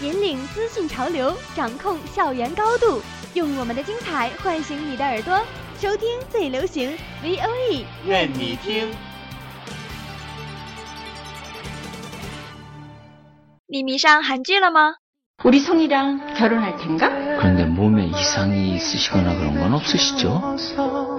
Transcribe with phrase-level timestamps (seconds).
[0.00, 3.02] 引领资讯潮流，掌控校园高度，
[3.34, 5.38] 用我们的精彩唤醒你的耳朵，
[5.78, 8.88] 收听最流行 V O E，愿你听。
[13.66, 14.94] 你迷上韩剧了吗？
[15.44, 17.08] 우리 성이랑 결혼할 텐가?
[17.38, 20.56] 그런데 몸에 이상이 있으시거나 그런 건 없으시죠?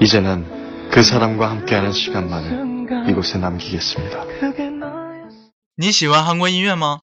[0.02, 4.26] 이제는 그 사람과 함께하는 시간만을 이곳에 남기겠습니다.
[5.78, 7.00] 你喜欢韩国音乐吗？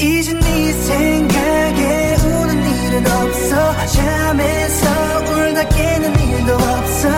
[0.00, 4.86] 이제 네 생각에 우는 일은 없어 잠에서
[5.24, 7.08] 울다 깨는 일도 없어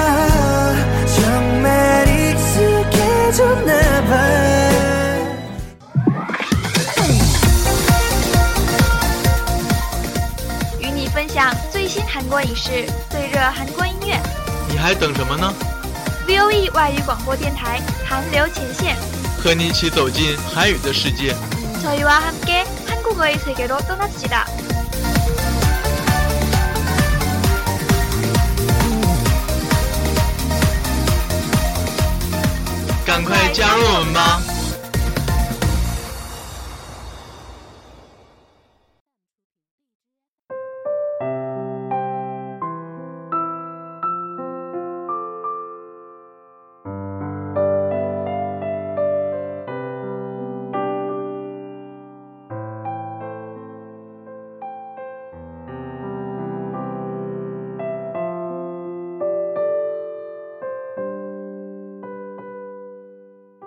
[1.20, 3.72] 정말 익숙해졌나
[4.04, 4.12] 봐
[10.80, 14.18] 与你分享最新韩国影视、最热韩国音乐。
[14.70, 15.52] 你还等什么呢？
[16.26, 18.96] V O E 外语广播电台韩流前线，
[19.42, 21.34] 和你一起走进韩语的世界。
[21.82, 24.46] 저희와 함께 한국어의 세계로 떠납시다.
[33.08, 34.51] 赶快加入我们吧！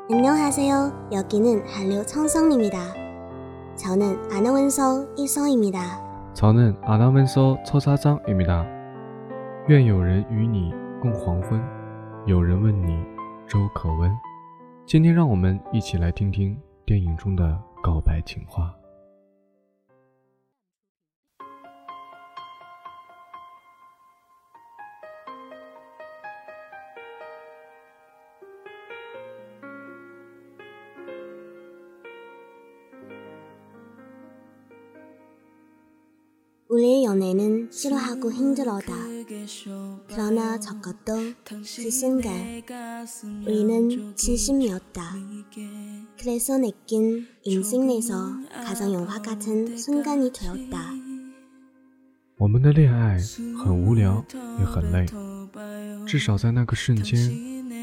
[0.10, 1.10] 안녕하세요.
[1.14, 2.78] 여기는 한류 청성입니다.
[3.76, 6.34] 저는 아나운서 이성입니다.
[6.34, 8.66] 저는 아나운서 처사장입니다.
[9.70, 11.62] 愿有人与你共黄昏，
[12.26, 12.98] 有人问你
[13.48, 14.12] 粥可温。
[14.86, 18.74] 今天让我们一起来听听电影中的告白情话。
[36.76, 38.94] 우리의 연애는 싫어하고 힘들어다.
[40.08, 42.64] 그러나 저것도 그 순간
[43.46, 45.04] 우리는 진심이었다.
[46.18, 48.16] 그래서 내낀 인생 내서
[48.64, 50.94] 가장 영화 같은 순간이 되었다.
[52.38, 53.20] 我们的恋爱
[53.64, 54.26] 很无聊，
[54.60, 55.06] 也很累，
[56.08, 57.20] 至少在那个瞬间，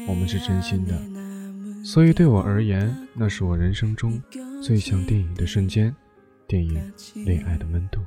[0.07, 0.99] 我们是真心的。
[1.85, 4.21] 所以对我而言，那是我人生中
[4.61, 5.95] 最像电影的瞬间，
[6.45, 6.73] 电影《
[7.23, 7.99] 恋爱的温度》。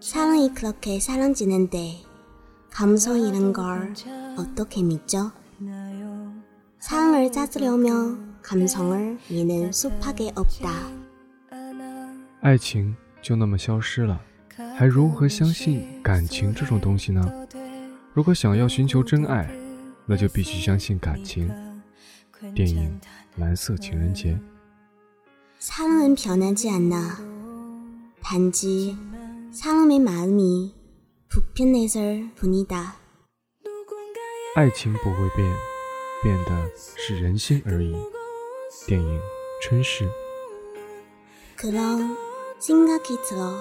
[0.00, 2.02] 사랑이 그렇게 사랑지는데
[2.70, 3.94] 감성이란 걸
[4.36, 5.32] 어떻게 믿죠?
[6.78, 10.70] 사랑을 찾으려면 감성을 믿는 수밖에 없다.
[12.42, 14.20] 爱情就那么消失了，
[14.76, 17.22] 还如何相信感情这种东西呢？
[18.12, 19.50] 如果想要寻求真爱，
[20.06, 21.50] 那就必须相信感情。
[22.54, 23.00] 电影《
[23.40, 24.34] 蓝色情人节》。
[25.58, 27.29] 사랑은 변하지 않아.
[28.22, 28.96] 단지
[29.52, 30.74] 사람의 마음이
[31.28, 32.00] 불편해서
[32.36, 32.96] 뿐이다.
[34.56, 35.54] 爱情不会变，
[36.22, 37.94] 变的是人心而已。
[38.86, 39.18] 电影《
[39.62, 40.04] 春逝》。
[41.56, 42.16] 그런
[42.58, 43.52] 생각이 들어.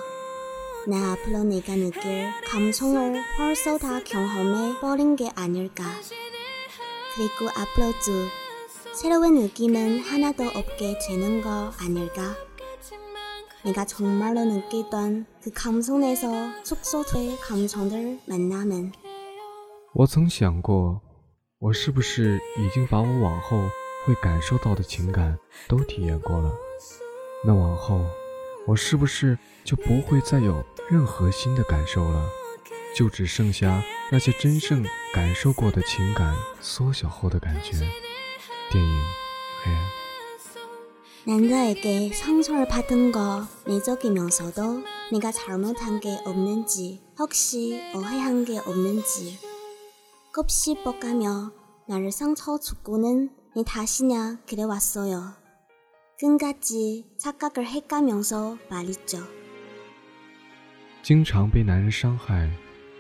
[0.88, 5.84] 나 앞으로 내가 느낄 감성을 벌써 다 경험해 버린 게 아닐까.
[7.16, 8.30] 그리고 앞으로도
[8.94, 12.36] 새로운 느낌은 하나도 없게 되는 거 아닐까.
[13.64, 18.92] 내가 정말로 느끼던 그 감성에서 축소될 감성들 만나면
[19.94, 21.02] 我曾想过，
[21.60, 23.58] 我是不是已经把我往后
[24.06, 25.38] 会感受到的情感
[25.68, 26.54] 都体验过了？
[27.44, 28.06] 那往后，
[28.68, 32.30] 我是不是就不会再有任何新的感受了？
[32.96, 37.72] 就只剩下那些真正感受过的情感缩小后的感觉。
[38.72, 39.00] 电影《
[39.64, 39.82] 黑暗》。
[41.28, 49.40] 남자에게 상처를 받은 거 내적이면서도 내가 잘못한 게 없는지 혹시 오해한 게 없는지
[50.34, 51.52] 곱씹어가며
[51.88, 55.34] 나를 상처 주고는 내 다시냐 그래왔어요.
[56.20, 59.24] 끝까지 착각을 해가면서 말이죠.
[61.04, 62.50] 经常被男人伤害，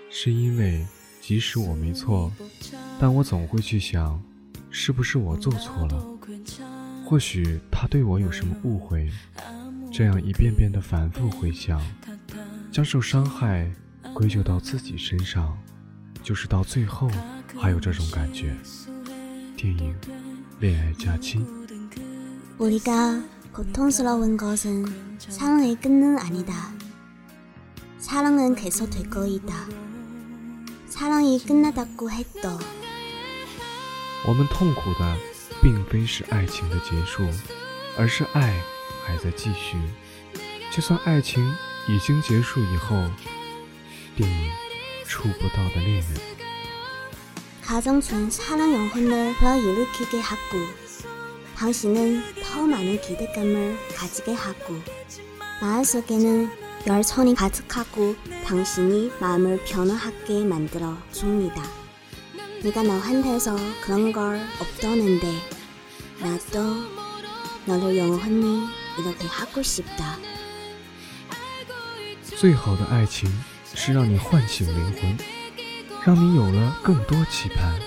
[0.09, 0.85] 是因为
[1.21, 2.31] 即使我没错，
[2.99, 4.21] 但我总会去想，
[4.69, 6.05] 是不是我做错了？
[7.09, 9.09] 或许他对我有什么误会？
[9.91, 11.81] 这样一遍遍的反复回想，
[12.71, 13.71] 将受伤害
[14.13, 15.57] 归咎到自己身上，
[16.23, 17.09] 就是到最后
[17.57, 18.55] 还有这种感觉。
[19.55, 19.95] 电影《
[20.59, 21.39] 恋爱假期》。
[22.57, 23.21] 우리가
[23.51, 24.85] 고통스러운 것은
[25.19, 26.73] 사랑의 끝은 아니다.
[27.99, 29.53] 사랑은 계속 될 거이다.
[30.87, 32.59] 사랑이 끝나다고 해도
[34.27, 35.28] 我们痛苦的
[35.61, 37.27] 并非是爱情的结束，
[37.97, 38.61] 而是爱
[39.05, 39.77] 还在继续。
[40.71, 41.43] 就算爱情
[41.87, 42.95] 已经结束以后，
[44.15, 44.51] 电影《
[45.07, 46.03] 触不到的恋人》。
[47.63, 50.59] 가정촌 사랑 영혼을 불어일으키게 하고
[51.55, 54.79] 당신은 더 많은 기대감을 가지게 하고
[55.61, 56.51] 마음속에는
[56.85, 58.15] 열천이 가득하고
[58.45, 61.63] 당신이 마음을 변화하게 만들어 줍니다.
[62.63, 65.27] 네가 너한테서 그런 걸 없더는데
[66.19, 66.75] 나도
[67.65, 68.67] 너를 영원히
[68.97, 70.17] 이렇게 하고 싶다.
[72.23, 73.31] 最好的爱情
[73.73, 75.17] 是让你唤醒灵魂，
[76.03, 77.79] 让你有了更多期盼，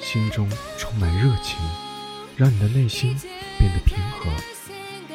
[0.00, 1.58] 心中充满热情，
[2.36, 3.16] 让你的内心
[3.58, 4.30] 变得平和。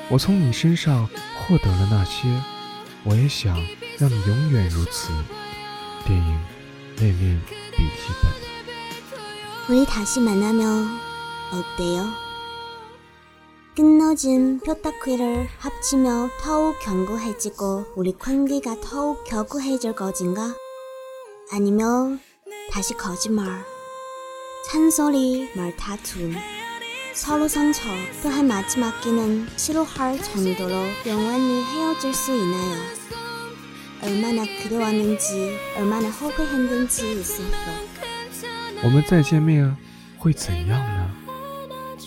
[0.10, 2.28] 我从你身上获得了那些，
[3.04, 3.56] 我也想
[3.98, 5.12] 让你永远如此。
[6.06, 6.40] 电影《
[7.00, 7.42] 恋恋
[7.72, 8.32] 笔记本》。
[9.71, 10.99] 우리 다시 만나면
[11.53, 12.05] 어때요?
[13.77, 20.57] 끊어진 뼈다귀를 합치며 더욱 견고해지고 우리 관계가 더욱 견고해질 것인가?
[21.53, 22.19] 아니면
[22.73, 23.65] 다시 거짓말,
[24.67, 26.35] 찬소리, 말다툼,
[27.15, 27.83] 서로 상처
[28.25, 30.75] 또한 마지막 끼는 싫어할 정도로
[31.07, 32.77] 영원히 헤어질 수 있나요?
[34.03, 37.90] 얼마나 그리웠는지 얼마나 후회했는지 있었어.
[38.83, 39.77] 我们再见面
[40.19, 41.15] 会怎样呢？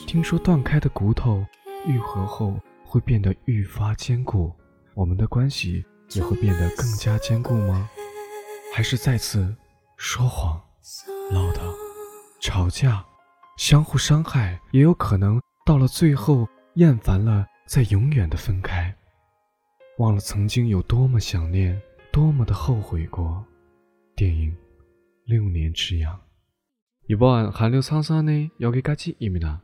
[0.07, 1.45] 听说断开的骨头
[1.85, 4.51] 愈合后会变得愈发坚固，
[4.95, 7.87] 我们的关系也会变得更加坚固吗？
[8.73, 9.55] 还是再次
[9.97, 10.59] 说谎、
[11.31, 11.61] 唠叨、
[12.41, 13.05] 吵架、
[13.55, 18.91] 相互伤害，也有可能到了最后厌烦了，再永远的分开，
[19.99, 21.79] 忘了曾经有多么想念，
[22.11, 23.45] 多么的后悔过。
[24.15, 24.51] 电影
[25.25, 26.15] 《六年之痒》。
[27.08, 29.62] 이번 한류 상사는 여기까지입니다.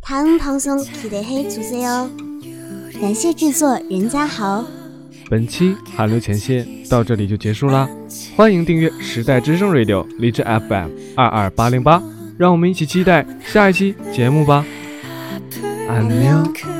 [0.00, 2.08] 다음 방송 기대해 주세요.
[3.00, 4.64] 感谢制作任家豪。
[5.28, 7.88] 本期韩流前线到这里就结束啦，
[8.36, 12.00] 欢迎订阅时代之声 Radio 荔枝 FM 二二八零八，
[12.38, 14.64] 让我们一起期待下一期节目吧。
[15.88, 16.79] 安녕。